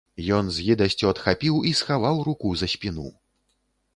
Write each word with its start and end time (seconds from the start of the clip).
Ён 0.35 0.45
з 0.53 0.63
гідасцю 0.67 1.05
адхапіў 1.09 1.59
і 1.71 1.75
схаваў 1.81 2.15
руку 2.31 2.55
за 2.61 2.71
спіну. 2.75 3.07